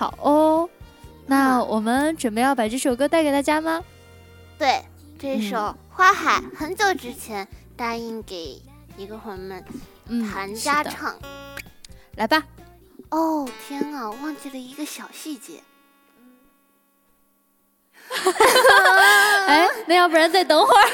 [0.00, 0.70] 好哦，
[1.26, 3.82] 那我们准备要把这首歌带给大家吗？
[4.56, 4.80] 对，
[5.18, 5.56] 这首
[5.90, 8.62] 《花海》很久之前答应给
[8.96, 9.64] 一个魂们
[10.30, 11.18] 弹家唱，
[12.14, 12.44] 来吧。
[13.10, 15.54] 哦天啊，忘记了一个小细节。
[19.48, 20.88] 哎，那要不然再等会儿？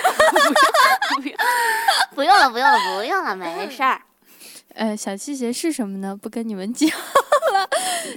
[2.15, 4.01] 不用了，不用了，不用了，没事儿。
[4.73, 6.17] 呃，小细节是什么呢？
[6.17, 6.97] 不跟你们讲了。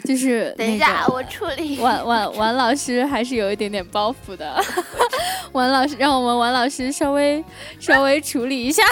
[0.07, 1.77] 就是 等一下，我处理。
[1.79, 4.63] 王王王老师还是有一点点包袱的。
[5.51, 7.43] 王老师，让我们王老师稍微
[7.79, 8.83] 稍微处理一下。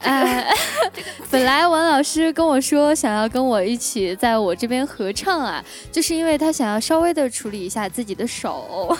[0.00, 0.54] 哎，
[1.30, 8.96] 本来王老师跟我说想要跟我一起在我这边合唱啊，就是因为他想要稍微的处理一下自己的手。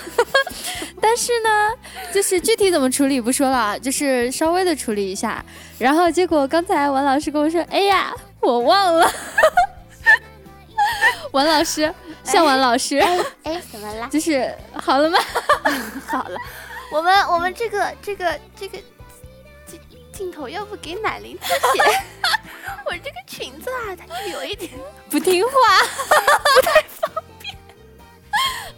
[1.00, 1.48] 但是呢，
[2.12, 5.44] 就是具体怎么处理不说了，就是稍微的处理一下。
[5.78, 9.10] 然后结果刚才王老师跟我说：“哎呀，我忘了。”
[11.32, 11.92] 王老师，
[12.24, 12.98] 向王老师，
[13.44, 14.08] 哎，怎么了？
[14.08, 15.18] 就是好了吗？
[16.06, 16.36] 好了，
[16.92, 18.78] 我们我们这个这个这个
[19.66, 19.80] 镜
[20.12, 21.82] 镜头要不给奶铃特写？
[22.86, 24.72] 我这个裙子啊，它就有一点
[25.08, 25.50] 不听话，
[26.56, 27.56] 不太方便。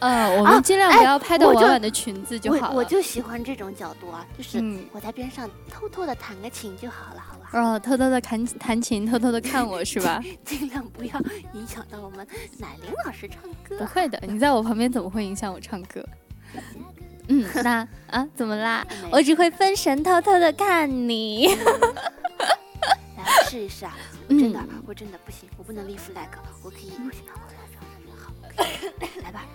[0.01, 2.75] 嗯，我们尽量不要拍到婉婉的裙子就好了。
[2.75, 7.48] 我就喜欢这种角度啊，就是我在边上偷偷的弹个琴就好了，好吧？
[7.53, 10.21] 哦，偷偷的弹弹琴，偷偷的看我是吧？
[10.45, 11.20] 尽量不要
[11.55, 12.25] 影响到我们
[12.58, 13.77] 奶玲老师唱歌。
[13.78, 16.05] 不会的，你在我旁边怎么会影响我唱歌？
[17.28, 18.86] 嗯，那啊，怎么啦？
[19.11, 21.48] 我只会分神，偷偷的看你。
[23.17, 23.97] 来试一试啊！
[24.28, 26.28] 真的，我真的不行，我不能立 flag，
[26.62, 26.92] 我可以。
[27.28, 27.41] 好，
[29.23, 29.47] 来吧。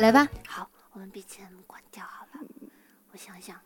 [0.00, 2.40] 来吧，好，我们 BGM 关掉好了。
[3.12, 3.56] 我想想，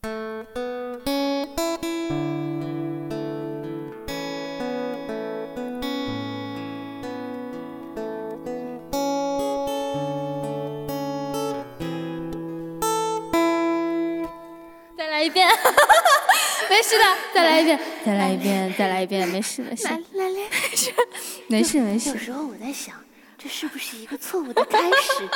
[0.00, 2.07] 再
[15.28, 15.46] 一遍，
[16.70, 19.86] 没事的，再来一遍，再来一遍，再来一遍，没事没事。
[19.86, 20.40] 来来来。
[21.48, 22.08] 没事没事。
[22.08, 22.94] 有时候我在想，
[23.36, 25.28] 这是不是一个错误的开始？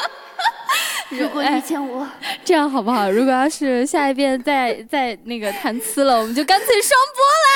[1.20, 2.08] 如果遇见我，
[2.42, 3.10] 这样好不好？
[3.10, 7.52] 如果要是下一遍再再那个弹呲了，我们就干脆双播啦！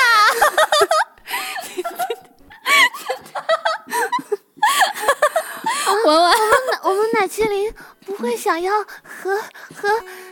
[6.05, 6.33] 文文，
[6.83, 7.73] 我们奶麒麟
[8.05, 8.71] 不会想要
[9.03, 9.41] 和
[9.73, 9.89] 和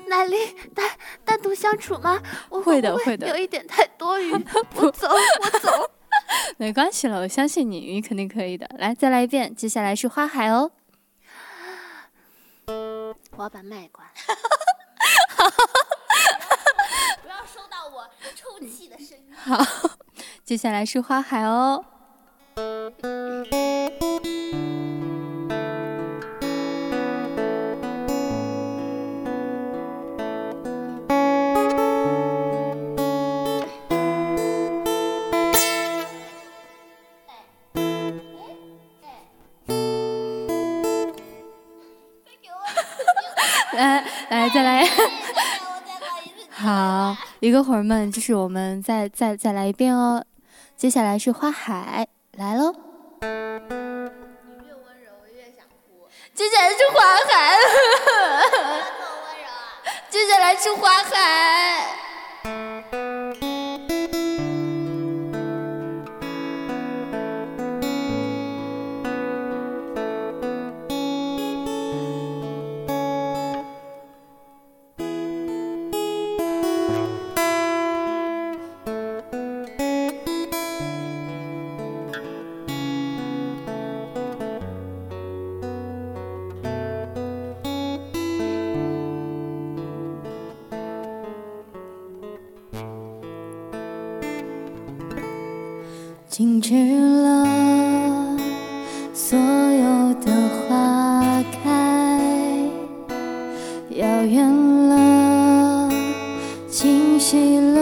[0.07, 0.89] 奶玲单
[1.23, 2.21] 单独相处吗？
[2.49, 4.31] 我会的会的，有一点太多余。
[4.75, 5.91] 我走，我走。
[6.57, 8.67] 没关系了，我相信你，你肯定可以的。
[8.77, 10.71] 来，再来一遍，接下来是花海哦。
[12.67, 14.07] 我要把麦关。
[17.21, 19.35] 不要收到我抽泣的声音。
[19.35, 19.63] 好，
[20.43, 21.83] 接下来是花海哦。
[47.45, 50.25] 一个伙儿们，就是我们再再再来一遍哦。
[50.75, 52.73] 接下来是花海，来喽。
[53.21, 56.09] 你越温柔，我越想哭。
[56.33, 57.55] 接下来是花海，
[60.09, 62.74] 接下来是花海。
[96.37, 98.37] 静止了
[99.13, 100.33] 所有的
[100.67, 102.59] 花开，
[103.91, 104.45] 遥远
[104.89, 105.89] 了，
[106.69, 107.79] 清晰了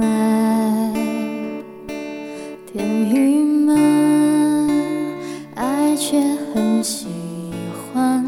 [0.00, 0.94] 爱。
[2.72, 3.76] 天郁闷
[5.54, 6.18] 爱却
[6.54, 7.08] 很喜
[7.92, 8.24] 欢，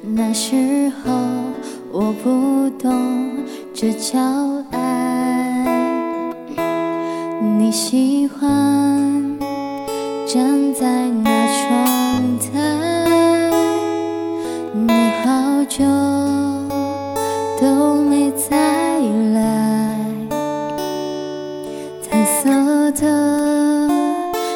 [0.00, 1.12] 那时候
[1.90, 2.94] 我不懂
[3.74, 4.16] 这叫
[4.70, 4.97] 爱。
[7.68, 9.38] 你喜欢
[10.26, 12.48] 站在那窗台，
[14.72, 14.90] 你
[15.22, 15.84] 好久
[17.60, 18.56] 都没再
[19.34, 20.00] 来，
[22.00, 23.86] 彩色的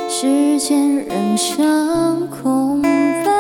[0.09, 3.31] 时间，人生空白，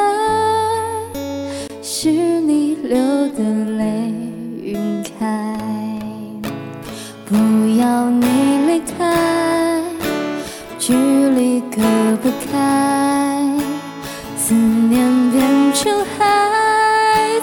[1.81, 2.95] 是你流
[3.31, 3.43] 的
[3.79, 4.13] 泪
[4.65, 5.59] 晕开。
[7.25, 7.35] 不
[12.23, 13.45] 不开，
[14.39, 16.25] 思念变成海，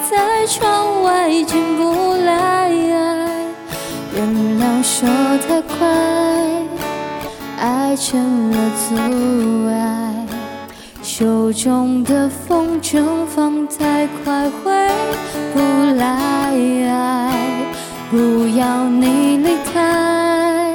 [0.10, 2.70] 在窗外进不来。
[4.16, 4.26] 原
[4.58, 5.10] 谅说
[5.48, 5.86] 太快，
[7.60, 8.96] 爱成了阻
[9.68, 10.26] 碍，
[11.04, 14.90] 手中的风筝放太快回
[15.54, 15.60] 不
[15.98, 16.08] 来。
[18.10, 20.74] 不要你离开，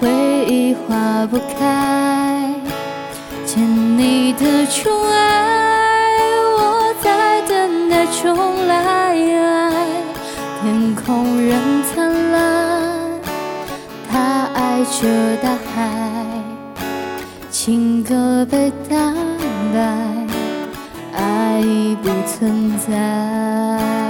[0.00, 0.08] 回
[0.48, 2.07] 忆化不开，
[4.70, 6.18] 宠爱，
[6.58, 9.16] 我在等待重来。
[10.60, 13.20] 天空仍灿烂，
[14.10, 15.88] 他爱着大海，
[17.50, 19.14] 情歌被打
[19.72, 19.78] 败，
[21.14, 24.07] 爱已不存在。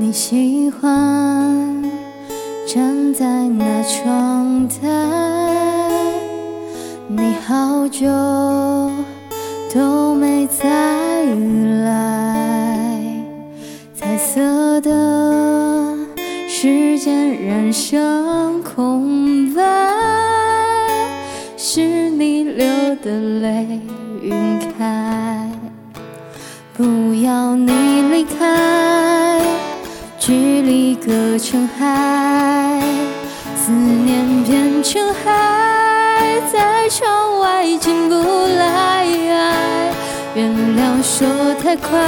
[0.00, 1.84] 你喜欢
[2.66, 4.88] 站在那窗台，
[7.06, 8.06] 你好久
[9.74, 11.22] 都没再
[11.84, 13.14] 来。
[13.94, 15.98] 彩色的
[16.48, 19.62] 时间，染上空白，
[21.58, 22.66] 是你流
[23.02, 23.78] 的泪
[24.22, 25.46] 晕开。
[26.74, 27.70] 不要你
[28.10, 28.69] 离开。
[31.10, 32.80] 距离隔成海，
[33.56, 38.14] 思念变成海，在窗外进不
[38.56, 39.04] 来。
[40.36, 41.26] 原谅说
[41.60, 41.98] 太快，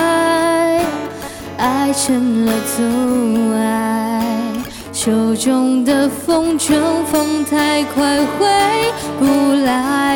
[1.59, 4.25] 爱成了阻碍，
[4.93, 6.79] 手中的风筝
[7.11, 8.47] 放太快回
[9.19, 9.25] 不
[9.65, 10.13] 来。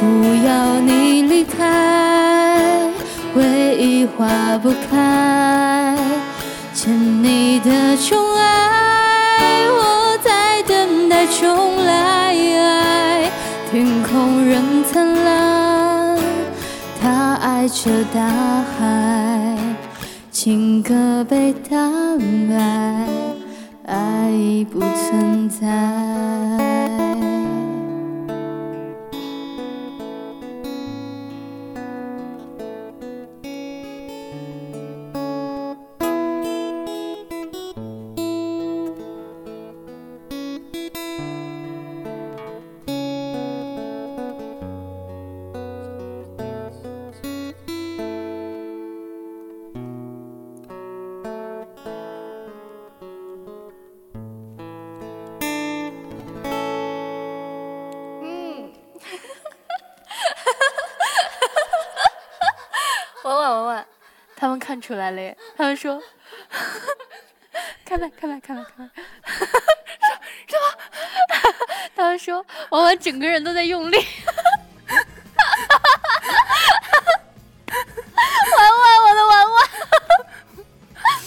[0.00, 0.06] 不
[0.46, 2.88] 要你离开，
[3.34, 5.87] 回忆化不开。
[6.88, 13.30] 欠你的宠爱，我在等待重来。
[13.70, 16.18] 天空仍灿烂，
[16.98, 18.22] 他爱着大
[18.78, 19.58] 海，
[20.30, 21.76] 情歌被打
[22.48, 23.06] 败，
[23.84, 25.66] 爱已不存在。
[64.48, 65.36] 他们看出来了耶！
[65.58, 66.02] 他们说
[67.84, 68.88] ：“开麦，开麦，开麦，开麦！”
[69.28, 69.36] 是
[70.48, 70.64] 是吗？
[71.94, 73.98] 他们说：“婉婉整个人都在用力。
[78.56, 79.68] ”婉婉，我的婉婉，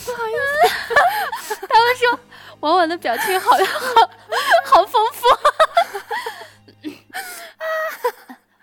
[0.03, 0.33] 不好意
[1.43, 1.55] 思。
[1.69, 2.19] 他们说
[2.61, 3.57] 婉婉的表情好好
[4.65, 5.27] 好丰富。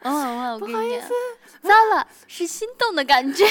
[0.01, 1.09] 婉婉，婉婉，我跟你讲，
[1.63, 3.47] 糟了，是心动的感觉。